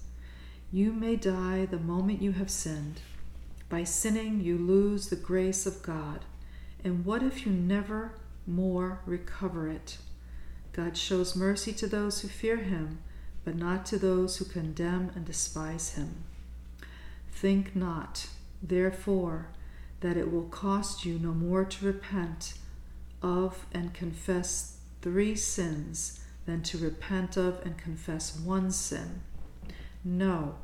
You 0.72 0.92
may 0.92 1.16
die 1.16 1.66
the 1.66 1.78
moment 1.78 2.22
you 2.22 2.32
have 2.32 2.50
sinned. 2.50 3.00
By 3.68 3.84
sinning, 3.84 4.40
you 4.40 4.56
lose 4.56 5.08
the 5.08 5.16
grace 5.16 5.66
of 5.66 5.82
God. 5.82 6.24
And 6.84 7.04
what 7.04 7.22
if 7.22 7.44
you 7.44 7.52
never 7.52 8.12
more 8.46 9.00
recover 9.06 9.68
it? 9.68 9.98
God 10.76 10.94
shows 10.94 11.34
mercy 11.34 11.72
to 11.72 11.86
those 11.86 12.20
who 12.20 12.28
fear 12.28 12.58
him, 12.58 12.98
but 13.46 13.56
not 13.56 13.86
to 13.86 13.98
those 13.98 14.36
who 14.36 14.44
condemn 14.44 15.10
and 15.14 15.24
despise 15.24 15.94
him. 15.94 16.24
Think 17.32 17.74
not, 17.74 18.28
therefore, 18.62 19.48
that 20.00 20.18
it 20.18 20.30
will 20.30 20.44
cost 20.44 21.06
you 21.06 21.18
no 21.18 21.32
more 21.32 21.64
to 21.64 21.86
repent 21.86 22.58
of 23.22 23.64
and 23.72 23.94
confess 23.94 24.76
three 25.00 25.34
sins 25.34 26.20
than 26.44 26.62
to 26.64 26.76
repent 26.76 27.38
of 27.38 27.64
and 27.64 27.78
confess 27.78 28.38
one 28.38 28.70
sin. 28.70 29.22
No, 30.04 30.56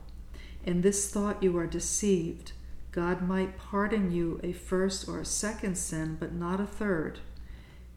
in 0.63 0.83
this 0.83 1.11
thought 1.11 1.43
you 1.43 1.57
are 1.57 1.67
deceived. 1.67 2.53
God 2.91 3.27
might 3.27 3.57
pardon 3.57 4.13
you 4.13 4.39
a 4.43 4.53
first 4.53 5.09
or 5.09 5.21
a 5.21 5.25
second 5.25 5.79
sin, 5.79 6.19
but 6.21 6.35
not 6.35 6.61
a 6.61 6.67
third. 6.67 7.21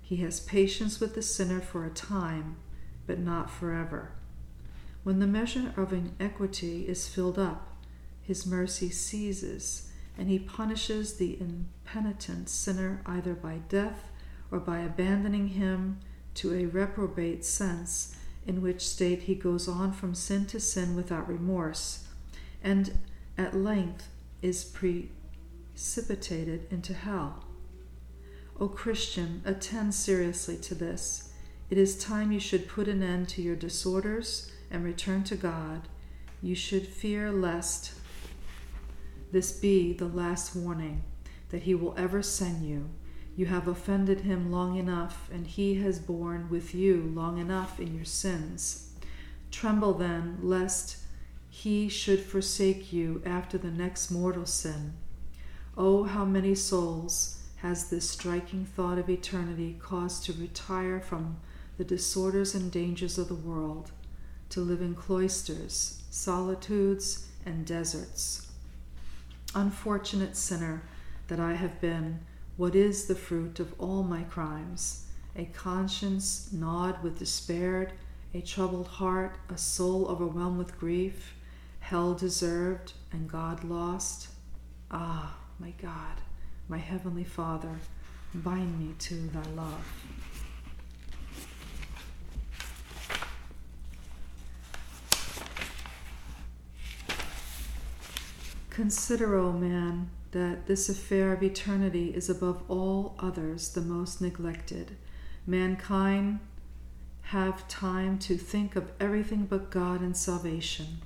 He 0.06 0.18
has 0.18 0.40
patience 0.40 1.00
with 1.00 1.16
the 1.16 1.24
sinner 1.24 1.60
for 1.60 1.84
a 1.84 1.90
time, 1.90 2.58
but 3.08 3.18
not 3.18 3.50
forever. 3.50 4.12
When 5.02 5.18
the 5.18 5.26
measure 5.26 5.74
of 5.76 5.92
inequity 5.92 6.88
is 6.88 7.08
filled 7.08 7.40
up, 7.40 7.76
his 8.22 8.46
mercy 8.46 8.92
ceases 8.92 9.90
and 10.16 10.30
he 10.30 10.38
punishes 10.38 11.16
the 11.16 11.40
impenitent 11.42 12.50
sinner 12.50 13.02
either 13.08 13.34
by 13.34 13.62
death 13.68 14.12
or 14.52 14.60
by 14.60 14.82
abandoning 14.82 15.48
him 15.50 15.98
to 16.36 16.54
a 16.54 16.68
reprobate 16.68 17.44
sense, 17.44 18.16
in 18.46 18.62
which 18.62 18.88
state 18.88 19.24
he 19.24 19.34
goes 19.34 19.68
on 19.68 19.92
from 19.92 20.14
sin 20.14 20.46
to 20.46 20.60
sin 20.60 20.96
without 20.96 21.28
remorse, 21.28 22.06
and 22.64 23.00
at 23.40 23.56
length 23.56 24.10
is 24.44 24.64
precipitated 24.64 26.68
into 26.70 26.94
hell. 26.94 27.44
O 28.58 28.70
Christian, 28.70 29.42
attend 29.44 29.94
seriously 29.94 30.56
to 30.58 30.76
this. 30.76 31.34
It 31.70 31.78
is 31.78 31.98
time 31.98 32.32
you 32.32 32.40
should 32.40 32.70
put 32.70 32.88
an 32.88 33.04
end 33.04 33.28
to 33.30 33.42
your 33.42 33.56
disorders 33.56 34.50
and 34.72 34.84
return 34.84 35.26
to 35.26 35.36
God. 35.36 35.90
You 36.42 36.56
should 36.56 36.88
fear 36.88 37.32
lest 37.32 37.94
this 39.32 39.52
be 39.52 39.92
the 39.92 40.08
last 40.08 40.56
warning 40.56 41.04
that 41.50 41.64
he 41.64 41.76
will 41.76 41.94
ever 41.98 42.22
send 42.22 42.66
you. 42.66 42.90
You 43.36 43.48
have 43.48 43.68
offended 43.68 44.22
him 44.22 44.50
long 44.50 44.78
enough, 44.78 45.30
and 45.34 45.46
he 45.46 45.76
has 45.82 46.00
borne 46.00 46.50
with 46.50 46.74
you 46.74 47.12
long 47.14 47.38
enough 47.38 47.80
in 47.80 47.94
your 47.94 48.06
sins. 48.06 48.94
Tremble 49.52 49.96
then, 49.96 50.38
lest 50.42 50.98
he 51.50 51.90
should 51.90 52.22
forsake 52.22 52.94
you 52.94 53.22
after 53.26 53.58
the 53.58 53.72
next 53.72 54.12
mortal 54.12 54.46
sin. 54.46 54.94
Oh, 55.78 56.04
how 56.04 56.24
many 56.24 56.56
souls 56.56 57.42
has 57.66 57.90
this 57.90 58.08
striking 58.08 58.64
thought 58.64 59.00
of 59.00 59.10
eternity 59.10 59.76
caused 59.80 60.24
to 60.24 60.34
retire 60.34 61.00
from 61.00 61.36
the 61.80 61.84
disorders 61.84 62.54
and 62.54 62.72
dangers 62.72 63.18
of 63.18 63.28
the 63.28 63.34
world, 63.34 63.90
to 64.48 64.62
live 64.62 64.82
in 64.82 64.94
cloisters, 64.94 66.04
solitudes, 66.12 67.28
and 67.44 67.66
deserts? 67.66 68.52
Unfortunate 69.56 70.38
sinner 70.38 70.84
that 71.28 71.40
I 71.40 71.54
have 71.54 71.82
been, 71.82 72.20
what 72.56 72.76
is 72.76 73.08
the 73.08 73.16
fruit 73.16 73.60
of 73.60 73.74
all 73.80 74.04
my 74.04 74.22
crimes? 74.22 75.08
A 75.36 75.46
conscience 75.46 76.54
gnawed 76.54 77.02
with 77.02 77.18
despair, 77.18 77.94
a 78.36 78.42
troubled 78.42 78.88
heart, 78.88 79.40
a 79.50 79.58
soul 79.58 80.06
overwhelmed 80.08 80.60
with 80.60 80.80
grief, 80.80 81.34
hell 81.80 82.14
deserved, 82.14 82.94
and 83.12 83.28
God 83.28 83.64
lost? 83.64 84.28
Ah, 84.92 85.40
my 85.58 85.72
God, 85.82 86.22
my 86.68 86.78
Heavenly 86.78 87.24
Father, 87.24 87.80
bind 88.34 88.80
me 88.80 88.96
to 89.00 89.16
thy 89.28 89.44
love. 89.56 89.86
Consider, 98.70 99.36
O 99.36 99.54
man, 99.54 100.10
that 100.32 100.68
this 100.68 100.90
affair 100.90 101.32
of 101.32 101.42
eternity 101.42 102.14
is 102.14 102.30
above 102.30 102.62
all 102.68 103.16
others 103.20 103.70
the 103.70 103.82
most 103.82 104.20
neglected. 104.20 104.98
Mankind 105.48 106.40
have 107.22 107.68
time 107.68 108.20
to 108.20 108.38
think 108.38 108.76
of 108.76 108.92
everything 109.00 109.46
but 109.46 109.70
God 109.70 110.02
and 110.02 110.18
salvation. 110.18 111.00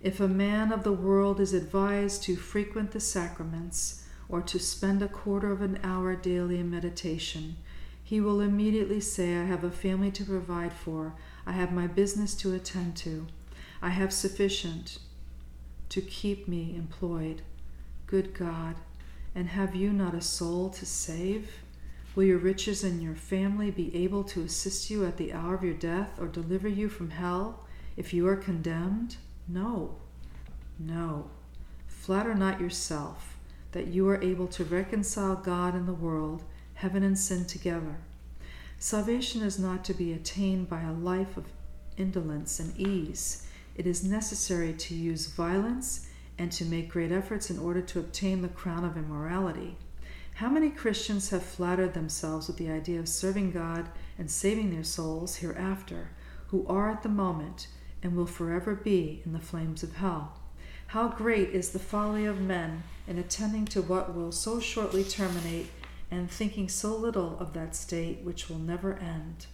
If 0.00 0.18
a 0.18 0.26
man 0.26 0.72
of 0.72 0.82
the 0.82 0.92
world 0.92 1.38
is 1.38 1.54
advised 1.54 2.24
to 2.24 2.34
frequent 2.34 2.90
the 2.90 2.98
sacraments 2.98 4.01
or 4.32 4.40
to 4.40 4.58
spend 4.58 5.02
a 5.02 5.08
quarter 5.08 5.52
of 5.52 5.60
an 5.60 5.78
hour 5.84 6.16
daily 6.16 6.58
in 6.58 6.70
meditation, 6.70 7.54
he 8.02 8.18
will 8.18 8.40
immediately 8.40 8.98
say, 8.98 9.36
I 9.36 9.44
have 9.44 9.62
a 9.62 9.70
family 9.70 10.10
to 10.10 10.24
provide 10.24 10.72
for, 10.72 11.14
I 11.46 11.52
have 11.52 11.70
my 11.70 11.86
business 11.86 12.34
to 12.36 12.54
attend 12.54 12.96
to, 12.96 13.26
I 13.82 13.90
have 13.90 14.10
sufficient 14.10 14.98
to 15.90 16.00
keep 16.00 16.48
me 16.48 16.74
employed. 16.74 17.42
Good 18.06 18.32
God, 18.32 18.76
and 19.34 19.48
have 19.48 19.76
you 19.76 19.92
not 19.92 20.14
a 20.14 20.22
soul 20.22 20.70
to 20.70 20.86
save? 20.86 21.50
Will 22.14 22.24
your 22.24 22.38
riches 22.38 22.82
and 22.82 23.02
your 23.02 23.14
family 23.14 23.70
be 23.70 23.94
able 23.94 24.24
to 24.24 24.44
assist 24.44 24.88
you 24.88 25.04
at 25.04 25.18
the 25.18 25.34
hour 25.34 25.54
of 25.54 25.62
your 25.62 25.74
death 25.74 26.18
or 26.18 26.26
deliver 26.26 26.68
you 26.68 26.88
from 26.88 27.10
hell 27.10 27.66
if 27.98 28.14
you 28.14 28.26
are 28.28 28.36
condemned? 28.36 29.16
No, 29.46 29.96
no. 30.78 31.30
Flatter 31.86 32.34
not 32.34 32.60
yourself 32.60 33.31
that 33.72 33.88
you 33.88 34.08
are 34.08 34.22
able 34.22 34.46
to 34.48 34.64
reconcile 34.64 35.36
God 35.36 35.74
and 35.74 35.88
the 35.88 35.92
world, 35.92 36.44
heaven 36.74 37.02
and 37.02 37.18
sin 37.18 37.44
together. 37.46 37.96
Salvation 38.78 39.42
is 39.42 39.58
not 39.58 39.84
to 39.84 39.94
be 39.94 40.12
attained 40.12 40.68
by 40.68 40.82
a 40.82 40.92
life 40.92 41.36
of 41.36 41.44
indolence 41.96 42.58
and 42.58 42.78
ease 42.78 43.46
it 43.74 43.86
is 43.86 44.04
necessary 44.04 44.74
to 44.74 44.94
use 44.94 45.26
violence 45.26 46.08
and 46.38 46.52
to 46.52 46.64
make 46.64 46.90
great 46.90 47.12
efforts 47.12 47.50
in 47.50 47.58
order 47.58 47.80
to 47.80 48.00
obtain 48.00 48.42
the 48.42 48.48
crown 48.48 48.84
of 48.84 48.96
immorality. 48.96 49.76
How 50.34 50.50
many 50.50 50.70
Christians 50.70 51.30
have 51.30 51.42
flattered 51.42 51.94
themselves 51.94 52.48
with 52.48 52.56
the 52.56 52.70
idea 52.70 52.98
of 52.98 53.08
serving 53.08 53.52
God 53.52 53.88
and 54.18 54.30
saving 54.30 54.70
their 54.70 54.84
souls 54.84 55.36
hereafter, 55.36 56.10
who 56.48 56.66
are 56.66 56.90
at 56.90 57.02
the 57.02 57.08
moment 57.08 57.68
and 58.02 58.14
will 58.14 58.26
forever 58.26 58.74
be 58.74 59.22
in 59.24 59.32
the 59.32 59.38
flames 59.38 59.82
of 59.82 59.96
hell? 59.96 60.38
How 60.92 61.08
great 61.08 61.48
is 61.54 61.70
the 61.70 61.78
folly 61.78 62.26
of 62.26 62.38
men 62.38 62.82
in 63.08 63.16
attending 63.16 63.64
to 63.68 63.80
what 63.80 64.14
will 64.14 64.30
so 64.30 64.60
shortly 64.60 65.02
terminate 65.02 65.70
and 66.10 66.30
thinking 66.30 66.68
so 66.68 66.94
little 66.94 67.38
of 67.38 67.54
that 67.54 67.74
state 67.74 68.18
which 68.22 68.50
will 68.50 68.58
never 68.58 68.98
end. 68.98 69.46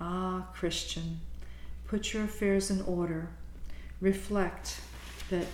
Ah, 0.00 0.48
Christian, 0.52 1.20
Put 1.86 2.12
your 2.12 2.24
affairs 2.24 2.68
in 2.68 2.80
order. 2.82 3.28
Reflect 4.00 4.80
that 5.28 5.46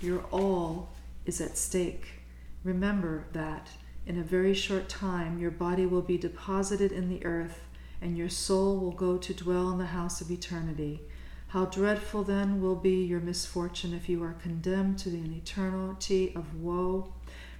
your 0.00 0.20
all 0.30 0.90
is 1.26 1.40
at 1.40 1.58
stake. 1.58 2.20
Remember 2.62 3.24
that 3.32 3.70
in 4.06 4.16
a 4.20 4.22
very 4.22 4.54
short 4.54 4.88
time 4.88 5.40
your 5.40 5.50
body 5.50 5.84
will 5.84 6.02
be 6.02 6.16
deposited 6.16 6.92
in 6.92 7.08
the 7.08 7.26
earth 7.26 7.58
and 8.00 8.16
your 8.16 8.28
soul 8.28 8.78
will 8.78 8.92
go 8.92 9.18
to 9.18 9.34
dwell 9.34 9.68
in 9.72 9.78
the 9.78 9.86
house 9.86 10.20
of 10.20 10.30
eternity. 10.30 11.00
How 11.48 11.64
dreadful 11.64 12.24
then 12.24 12.60
will 12.60 12.76
be 12.76 13.04
your 13.04 13.20
misfortune 13.20 13.94
if 13.94 14.06
you 14.06 14.22
are 14.22 14.34
condemned 14.34 14.98
to 14.98 15.08
an 15.08 15.32
eternity 15.34 16.34
of 16.36 16.60
woe. 16.60 17.14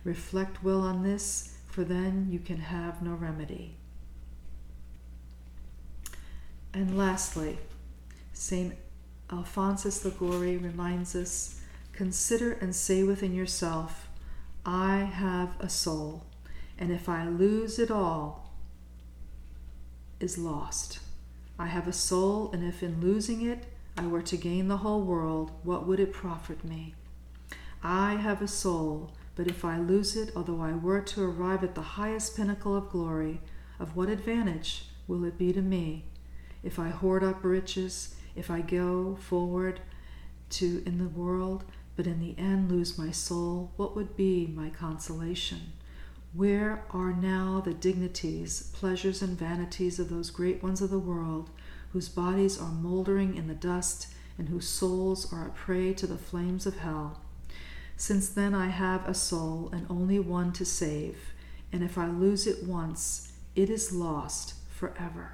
Reflect 0.04 0.62
well 0.62 0.83
on 0.83 1.02
this, 1.02 1.57
for 1.68 1.85
then 1.85 2.28
you 2.30 2.38
can 2.38 2.59
have 2.59 3.00
no 3.00 3.14
remedy. 3.14 3.76
And 6.75 6.99
lastly, 6.99 7.59
St. 8.35 8.75
Alphonsus 9.33 10.04
Liguori 10.04 10.59
reminds 10.59 11.16
us 11.16 11.61
consider 11.95 12.52
and 12.52 12.76
say 12.76 13.02
within 13.02 13.35
yourself, 13.35 14.11
I 14.66 14.99
have 14.99 15.59
a 15.61 15.71
soul, 15.71 16.26
and 16.78 16.92
if 16.92 17.09
I 17.09 17.26
lose 17.26 17.78
it 17.78 17.90
all, 17.90 18.52
is 20.21 20.37
lost. 20.37 20.99
I 21.59 21.68
have 21.68 21.88
a 21.88 21.92
soul, 21.92 22.50
and 22.52 22.62
if 22.62 22.83
in 22.83 23.00
losing 23.00 23.40
it 23.40 23.64
I 23.99 24.07
were 24.07 24.23
to 24.23 24.37
gain 24.37 24.69
the 24.69 24.76
whole 24.76 25.02
world, 25.02 25.50
what 25.64 25.85
would 25.85 25.99
it 25.99 26.12
profit 26.12 26.62
me? 26.62 26.95
I 27.83 28.14
have 28.14 28.40
a 28.40 28.47
soul, 28.47 29.11
but 29.35 29.49
if 29.49 29.64
I 29.64 29.76
lose 29.81 30.14
it, 30.14 30.31
although 30.37 30.61
I 30.61 30.73
were 30.73 31.00
to 31.00 31.25
arrive 31.25 31.64
at 31.64 31.75
the 31.75 31.83
highest 31.83 32.37
pinnacle 32.37 32.76
of 32.76 32.90
glory, 32.90 33.40
of 33.81 33.97
what 33.97 34.09
advantage 34.09 34.85
will 35.09 35.25
it 35.25 35.37
be 35.37 35.52
to 35.52 35.61
me? 35.61 36.05
If 36.62 36.78
I 36.78 36.90
hoard 36.90 37.25
up 37.25 37.43
riches, 37.43 38.14
if 38.37 38.52
I 38.52 38.61
go 38.61 39.17
forward 39.17 39.81
to 40.50 40.81
in 40.87 40.99
the 40.99 41.09
world, 41.09 41.64
but 41.97 42.07
in 42.07 42.21
the 42.21 42.37
end 42.38 42.71
lose 42.71 42.99
my 42.99 43.11
soul, 43.11 43.73
what 43.75 43.97
would 43.97 44.17
be 44.17 44.47
my 44.47 44.71
consolation? 44.71 45.73
Where 46.33 46.85
are 46.90 47.12
now 47.12 47.61
the 47.64 47.75
dignities, 47.75 48.71
pleasures, 48.75 49.23
and 49.23 49.37
vanities 49.37 49.99
of 49.99 50.09
those 50.09 50.31
great 50.31 50.62
ones 50.62 50.81
of 50.81 50.90
the 50.90 51.00
world, 51.00 51.50
whose 51.92 52.09
bodies 52.09 52.61
are 52.61 52.71
moldering 52.71 53.37
in 53.37 53.49
the 53.49 53.54
dust, 53.54 54.09
and 54.37 54.49
whose 54.49 54.68
souls 54.68 55.33
are 55.33 55.47
a 55.47 55.50
prey 55.50 55.92
to 55.95 56.07
the 56.07 56.18
flames 56.18 56.66
of 56.66 56.78
hell? 56.78 57.21
Since 57.97 58.28
then 58.28 58.54
I 58.54 58.68
have 58.68 59.09
a 59.09 59.14
soul, 59.14 59.71
and 59.73 59.87
only 59.90 60.18
one 60.18 60.52
to 60.52 60.64
save, 60.64 61.33
and 61.73 61.83
if 61.83 61.99
I 61.99 62.07
lose 62.07 62.47
it 62.47 62.64
once, 62.64 63.33
it 63.54 63.71
is 63.71 63.92
lost 63.92 64.54
forever. 64.71 65.33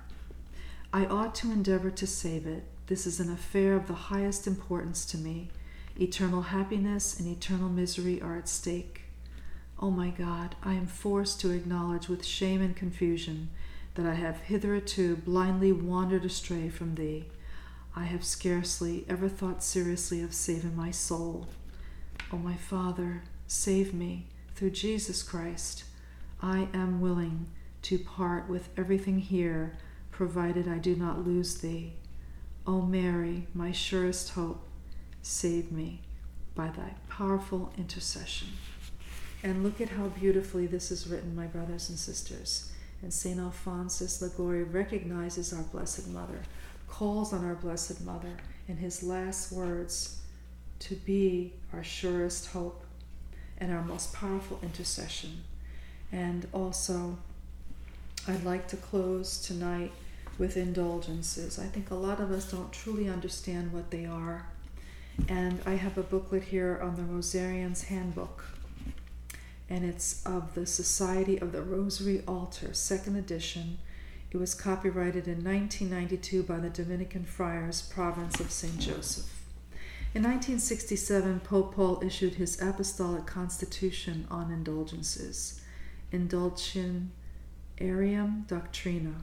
I 0.93 1.07
ought 1.07 1.35
to 1.37 1.51
endeavor 1.51 1.91
to 1.91 2.07
save 2.07 2.47
it, 2.47 2.65
this 2.87 3.07
is 3.07 3.19
an 3.19 3.33
affair 3.33 3.75
of 3.75 3.87
the 3.87 3.95
highest 3.95 4.47
importance 4.47 5.07
to 5.07 5.17
me. 5.17 5.49
Eternal 5.99 6.43
happiness 6.43 7.19
and 7.19 7.27
eternal 7.27 7.71
misery 7.71 8.21
are 8.21 8.37
at 8.37 8.49
stake. 8.49 9.03
O 9.81 9.87
oh 9.87 9.91
my 9.91 10.11
God, 10.11 10.55
I 10.63 10.75
am 10.75 10.87
forced 10.87 11.41
to 11.41 11.51
acknowledge 11.51 12.09
with 12.09 12.25
shame 12.25 12.61
and 12.61 12.77
confusion 12.77 13.49
that 13.95 14.07
I 14.07 14.15
have 14.15 14.41
hitherto 14.41 15.17
blindly 15.17 15.73
wandered 15.73 16.25
astray 16.25 16.69
from 16.69 16.95
Thee. 16.95 17.27
I 17.97 18.05
have 18.05 18.25
scarcely 18.25 19.05
ever 19.09 19.29
thought 19.29 19.63
seriously 19.63 20.21
of 20.21 20.35
saving 20.35 20.75
my 20.75 20.91
soul. 20.91 21.47
O 22.33 22.37
my 22.37 22.57
Father, 22.57 23.23
save 23.47 23.95
me 23.95 24.27
through 24.55 24.71
Jesus 24.71 25.23
Christ. 25.23 25.85
I 26.43 26.69
am 26.75 27.01
willing 27.01 27.47
to 27.83 27.99
part 27.99 28.49
with 28.49 28.69
everything 28.77 29.21
here, 29.21 29.77
provided 30.11 30.67
I 30.67 30.79
do 30.79 30.97
not 30.97 31.25
lose 31.25 31.57
Thee. 31.59 31.95
O 32.67 32.83
Mary, 32.83 33.47
my 33.55 33.71
surest 33.71 34.31
hope, 34.31 34.67
save 35.23 35.71
me 35.71 36.01
by 36.55 36.69
thy 36.69 36.95
powerful 37.09 37.73
intercession. 37.77 38.49
And 39.43 39.63
look 39.63 39.81
at 39.81 39.91
how 39.91 40.09
beautifully 40.09 40.67
this 40.67 40.91
is 40.91 41.07
written, 41.07 41.37
my 41.37 41.47
brothers 41.47 41.91
and 41.91 41.99
sisters. 41.99 42.73
And 43.03 43.13
St. 43.13 43.39
Alphonsus 43.39 44.23
Liguori 44.23 44.65
recognizes 44.65 45.53
our 45.53 45.63
Blessed 45.63 46.09
Mother, 46.09 46.41
calls 46.89 47.33
on 47.33 47.45
our 47.45 47.55
Blessed 47.55 48.01
Mother 48.03 48.37
in 48.69 48.77
his 48.77 49.03
last 49.03 49.53
words 49.53 50.21
to 50.81 50.95
be 50.97 51.53
our 51.73 51.85
surest 51.85 52.49
hope 52.49 52.85
and 53.59 53.73
our 53.73 53.83
most 53.83 54.13
powerful 54.13 54.59
intercession. 54.63 55.43
And 56.13 56.47
also, 56.53 57.19
I'd 58.27 58.45
like 58.45 58.69
to 58.69 58.77
close 58.77 59.41
tonight 59.41 59.93
with 60.39 60.57
indulgences. 60.57 61.59
I 61.59 61.67
think 61.67 61.91
a 61.91 61.95
lot 61.95 62.21
of 62.21 62.31
us 62.31 62.51
don't 62.51 62.73
truly 62.73 63.09
understand 63.09 63.73
what 63.73 63.91
they 63.91 64.07
are. 64.07 64.47
And 65.29 65.61
I 65.65 65.73
have 65.75 65.97
a 65.97 66.03
booklet 66.03 66.43
here 66.45 66.81
on 66.83 66.97
the 66.97 67.03
Rosarian's 67.03 67.85
Handbook, 67.85 68.45
and 69.69 69.85
it's 69.85 70.25
of 70.27 70.55
the 70.55 70.67
Society 70.67 71.39
of 71.39 71.53
the 71.53 71.63
Rosary 71.63 72.23
Altar, 72.27 72.75
second 72.75 73.17
edition. 73.17 73.79
It 74.31 74.37
was 74.37 74.55
copyrighted 74.55 75.27
in 75.27 75.45
1992 75.45 76.43
by 76.43 76.59
the 76.59 76.71
Dominican 76.71 77.25
Friars, 77.25 77.83
Province 77.83 78.41
of 78.41 78.51
St. 78.51 78.79
Joseph. 78.79 79.43
In 80.15 80.23
1967, 80.23 81.41
Pope 81.41 81.75
Paul 81.75 82.01
issued 82.05 82.35
his 82.35 82.61
Apostolic 82.61 83.27
Constitution 83.27 84.27
on 84.31 84.53
indulgences, 84.53 85.61
Indulgentiarum 86.13 87.11
Doctrina, 88.47 89.15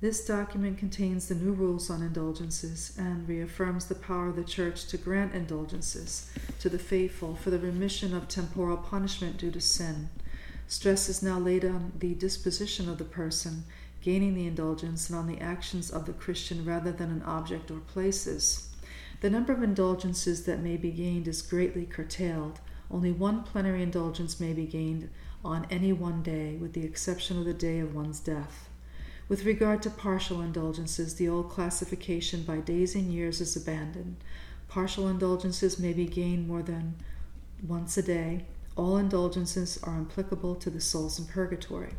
this 0.00 0.24
document 0.24 0.78
contains 0.78 1.28
the 1.28 1.34
new 1.34 1.52
rules 1.52 1.90
on 1.90 2.02
indulgences 2.02 2.96
and 2.98 3.28
reaffirms 3.28 3.84
the 3.86 3.94
power 3.94 4.28
of 4.28 4.36
the 4.36 4.44
Church 4.44 4.86
to 4.86 4.96
grant 4.96 5.34
indulgences 5.34 6.30
to 6.58 6.70
the 6.70 6.78
faithful 6.78 7.36
for 7.36 7.50
the 7.50 7.58
remission 7.58 8.14
of 8.14 8.26
temporal 8.26 8.78
punishment 8.78 9.36
due 9.36 9.50
to 9.50 9.60
sin. 9.60 10.08
Stress 10.66 11.10
is 11.10 11.22
now 11.22 11.38
laid 11.38 11.66
on 11.66 11.92
the 11.98 12.14
disposition 12.14 12.88
of 12.88 12.96
the 12.96 13.04
person 13.04 13.64
gaining 14.00 14.34
the 14.34 14.46
indulgence 14.46 15.10
and 15.10 15.18
on 15.18 15.26
the 15.26 15.40
actions 15.40 15.90
of 15.90 16.06
the 16.06 16.12
Christian 16.14 16.64
rather 16.64 16.92
than 16.92 17.10
an 17.10 17.22
object 17.24 17.70
or 17.70 17.80
places. 17.80 18.70
The 19.20 19.28
number 19.28 19.52
of 19.52 19.62
indulgences 19.62 20.44
that 20.44 20.60
may 20.60 20.78
be 20.78 20.90
gained 20.90 21.28
is 21.28 21.42
greatly 21.42 21.84
curtailed. 21.84 22.60
Only 22.90 23.12
one 23.12 23.42
plenary 23.42 23.82
indulgence 23.82 24.40
may 24.40 24.54
be 24.54 24.64
gained 24.64 25.10
on 25.44 25.66
any 25.70 25.92
one 25.92 26.22
day, 26.22 26.56
with 26.56 26.72
the 26.72 26.84
exception 26.84 27.38
of 27.38 27.44
the 27.44 27.52
day 27.52 27.80
of 27.80 27.94
one's 27.94 28.20
death. 28.20 28.69
With 29.30 29.44
regard 29.44 29.80
to 29.82 29.90
partial 29.90 30.40
indulgences, 30.40 31.14
the 31.14 31.28
old 31.28 31.50
classification 31.50 32.42
by 32.42 32.56
days 32.56 32.96
and 32.96 33.12
years 33.12 33.40
is 33.40 33.54
abandoned. 33.54 34.16
Partial 34.66 35.06
indulgences 35.06 35.78
may 35.78 35.92
be 35.92 36.06
gained 36.06 36.48
more 36.48 36.64
than 36.64 36.96
once 37.64 37.96
a 37.96 38.02
day. 38.02 38.46
All 38.74 38.98
indulgences 38.98 39.78
are 39.84 40.00
applicable 40.00 40.56
to 40.56 40.68
the 40.68 40.80
souls 40.80 41.20
in 41.20 41.26
purgatory. 41.26 41.92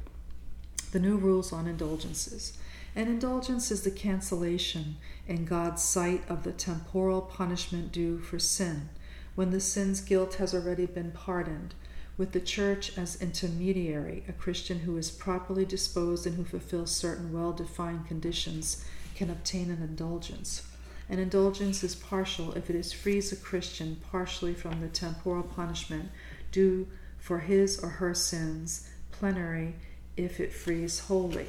The 0.92 1.00
new 1.00 1.16
rules 1.16 1.54
on 1.54 1.68
indulgences. 1.68 2.58
An 2.98 3.08
indulgence 3.08 3.72
is 3.72 3.84
the 3.84 3.92
cancellation 3.92 4.98
in 5.26 5.46
God's 5.46 5.82
sight 5.82 6.30
of 6.30 6.44
the 6.44 6.52
temporal 6.52 7.22
punishment 7.22 7.94
due 7.94 8.20
for 8.20 8.40
sin, 8.40 8.90
when 9.36 9.52
the 9.52 9.62
sin's 9.62 10.02
guilt 10.02 10.34
has 10.34 10.54
already 10.54 10.86
been 10.86 11.12
pardoned 11.12 11.76
with 12.18 12.32
the 12.32 12.40
church 12.40 12.98
as 12.98 13.22
intermediary, 13.22 14.24
a 14.28 14.34
Christian 14.34 14.80
who 14.80 14.98
is 14.98 15.12
properly 15.12 15.66
disposed 15.66 16.28
and 16.28 16.36
who 16.36 16.44
fulfills 16.44 16.92
certain 16.92 17.34
well 17.34 17.54
defined 17.54 18.08
conditions 18.08 18.86
can 19.16 19.30
obtain 19.30 19.70
an 19.70 19.82
indulgence. 19.82 20.64
An 21.10 21.20
indulgence 21.20 21.84
is 21.84 21.96
partial 21.96 22.54
if 22.54 22.70
it 22.70 22.86
frees 22.86 23.32
a 23.32 23.36
Christian 23.36 23.98
partially 24.12 24.54
from 24.54 24.80
the 24.80 24.88
temporal 24.88 25.44
punishment 25.44 26.10
due 26.52 26.88
for 27.18 27.40
his 27.40 27.80
or 27.80 27.90
her 27.90 28.14
sins, 28.14 28.90
plenary 29.12 29.76
if 30.18 30.40
it 30.40 30.54
frees 30.54 31.00
wholly. 31.00 31.48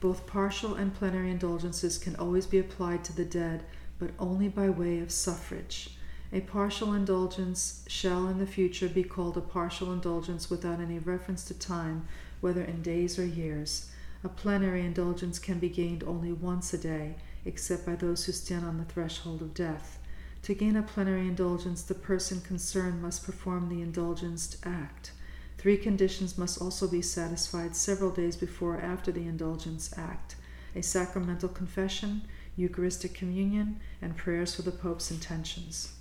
Both 0.00 0.26
partial 0.26 0.74
and 0.74 0.94
plenary 0.94 1.30
indulgences 1.30 1.98
can 1.98 2.16
always 2.16 2.46
be 2.46 2.58
applied 2.58 3.04
to 3.04 3.12
the 3.14 3.24
dead, 3.24 3.64
but 3.98 4.10
only 4.18 4.48
by 4.48 4.68
way 4.68 4.98
of 4.98 5.12
suffrage. 5.12 5.96
A 6.34 6.40
partial 6.40 6.94
indulgence 6.94 7.84
shall 7.86 8.26
in 8.26 8.38
the 8.38 8.46
future 8.46 8.88
be 8.88 9.04
called 9.04 9.36
a 9.36 9.42
partial 9.42 9.92
indulgence 9.92 10.48
without 10.48 10.80
any 10.80 10.98
reference 10.98 11.44
to 11.44 11.54
time, 11.54 12.08
whether 12.40 12.62
in 12.62 12.80
days 12.80 13.18
or 13.18 13.26
years. 13.26 13.90
A 14.24 14.30
plenary 14.30 14.80
indulgence 14.80 15.38
can 15.38 15.58
be 15.58 15.68
gained 15.68 16.02
only 16.04 16.32
once 16.32 16.72
a 16.72 16.78
day, 16.78 17.16
except 17.44 17.84
by 17.84 17.96
those 17.96 18.24
who 18.24 18.32
stand 18.32 18.64
on 18.64 18.78
the 18.78 18.84
threshold 18.84 19.42
of 19.42 19.52
death. 19.52 19.98
To 20.44 20.54
gain 20.54 20.74
a 20.74 20.82
plenary 20.82 21.28
indulgence, 21.28 21.82
the 21.82 21.94
person 21.94 22.40
concerned 22.40 23.02
must 23.02 23.24
perform 23.24 23.68
the 23.68 23.82
indulgenced 23.82 24.56
act. 24.64 25.12
Three 25.58 25.76
conditions 25.76 26.38
must 26.38 26.62
also 26.62 26.88
be 26.88 27.02
satisfied 27.02 27.76
several 27.76 28.10
days 28.10 28.36
before 28.36 28.76
or 28.76 28.80
after 28.80 29.12
the 29.12 29.26
indulgence 29.26 29.92
act 29.98 30.36
a 30.74 30.82
sacramental 30.82 31.50
confession, 31.50 32.22
Eucharistic 32.56 33.12
communion, 33.12 33.78
and 34.00 34.16
prayers 34.16 34.54
for 34.54 34.62
the 34.62 34.70
Pope's 34.70 35.10
intentions. 35.10 35.92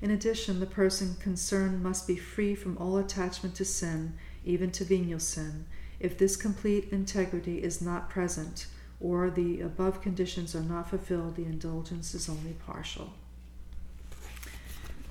In 0.00 0.10
addition, 0.10 0.60
the 0.60 0.66
person 0.66 1.16
concerned 1.20 1.82
must 1.82 2.06
be 2.06 2.16
free 2.16 2.54
from 2.54 2.76
all 2.78 2.98
attachment 2.98 3.54
to 3.56 3.64
sin, 3.64 4.14
even 4.44 4.70
to 4.72 4.84
venial 4.84 5.20
sin. 5.20 5.66
If 6.00 6.18
this 6.18 6.36
complete 6.36 6.88
integrity 6.90 7.62
is 7.62 7.80
not 7.80 8.10
present, 8.10 8.66
or 9.00 9.30
the 9.30 9.60
above 9.60 10.00
conditions 10.02 10.54
are 10.54 10.62
not 10.62 10.90
fulfilled, 10.90 11.36
the 11.36 11.44
indulgence 11.44 12.14
is 12.14 12.28
only 12.28 12.52
partial. 12.52 13.12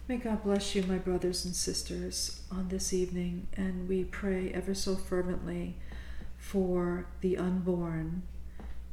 May 0.08 0.17
God 0.17 0.43
bless 0.43 0.76
you, 0.76 0.84
my 0.84 0.98
brothers 0.98 1.46
and 1.46 1.56
sisters, 1.56 2.41
on 2.52 2.67
this 2.67 2.91
evening, 2.93 3.48
and 3.54 3.88
we 3.88 4.04
pray 4.04 4.52
ever 4.52 4.74
so 4.74 4.96
fervently 4.96 5.78
for 6.38 7.08
the 7.22 7.38
unborn, 7.38 8.24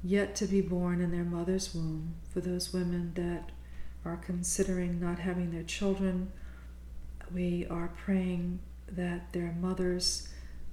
yet 0.05 0.37
to 0.37 0.47
be 0.47 0.61
born 0.61 1.01
in 1.01 1.11
their 1.11 1.25
mother's 1.25 1.75
womb, 1.75 2.15
for 2.33 2.41
those 2.41 2.73
women 2.73 3.13
that 3.15 3.51
are 4.05 4.17
considering 4.17 5.01
not 5.01 5.19
having 5.19 5.51
their 5.51 5.63
children, 5.63 6.33
we 7.33 7.67
are 7.69 7.93
praying 8.05 8.59
that 8.91 9.33
their 9.33 9.53
mothers 9.61 10.29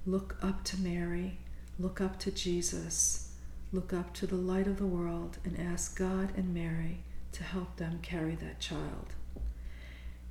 look 0.06 0.36
up 0.42 0.64
to 0.64 0.80
Mary, 0.80 1.38
look 1.78 2.00
up 2.00 2.18
to 2.20 2.30
Jesus, 2.30 3.34
look 3.72 3.92
up 3.92 4.14
to 4.14 4.26
the 4.26 4.34
light 4.34 4.66
of 4.66 4.78
the 4.78 4.86
world, 4.86 5.38
and 5.44 5.58
ask 5.60 5.96
God 5.96 6.32
and 6.36 6.54
Mary 6.54 7.02
to 7.32 7.44
help 7.44 7.76
them 7.76 8.00
carry 8.02 8.34
that 8.36 8.60
child. 8.60 9.14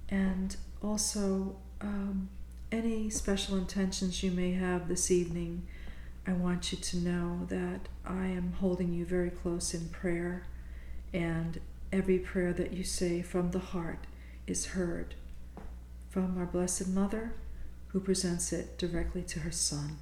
And 0.09 0.55
also, 0.81 1.57
um, 1.79 2.29
any 2.71 3.09
special 3.09 3.57
intentions 3.57 4.23
you 4.23 4.31
may 4.31 4.53
have 4.53 4.87
this 4.87 5.11
evening, 5.11 5.67
I 6.25 6.33
want 6.33 6.71
you 6.71 6.77
to 6.77 6.97
know 6.97 7.45
that 7.47 7.87
I 8.05 8.27
am 8.27 8.53
holding 8.59 8.93
you 8.93 9.05
very 9.05 9.29
close 9.29 9.73
in 9.73 9.89
prayer, 9.89 10.45
and 11.13 11.59
every 11.91 12.19
prayer 12.19 12.53
that 12.53 12.73
you 12.73 12.83
say 12.83 13.21
from 13.21 13.51
the 13.51 13.59
heart 13.59 14.05
is 14.45 14.67
heard 14.67 15.15
from 16.09 16.37
our 16.37 16.45
Blessed 16.45 16.87
Mother, 16.87 17.33
who 17.89 17.99
presents 17.99 18.51
it 18.51 18.77
directly 18.77 19.21
to 19.23 19.39
her 19.41 19.51
Son. 19.51 19.97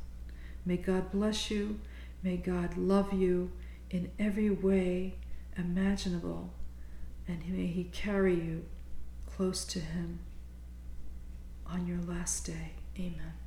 May 0.65 0.77
God 0.77 1.11
bless 1.11 1.51
you. 1.51 1.79
May 2.23 2.37
God 2.37 2.77
love 2.77 3.13
you 3.13 3.51
in 3.89 4.11
every 4.17 4.49
way 4.49 5.15
imaginable, 5.57 6.53
and 7.27 7.47
may 7.47 7.67
He 7.67 7.85
carry 7.85 8.35
you 8.35 8.65
close 9.25 9.65
to 9.65 9.79
Him 9.79 10.19
on 11.67 11.87
your 11.87 11.99
last 11.99 12.45
day. 12.45 12.71
Amen. 12.97 13.44